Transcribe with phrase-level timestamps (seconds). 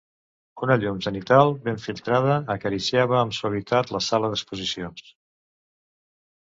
[0.67, 5.11] Una llum zenital ben filtrada acariciava amb suavitat la sala d'exposicions.